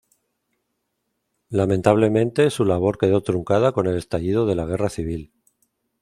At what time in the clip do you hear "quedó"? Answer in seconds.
2.97-3.21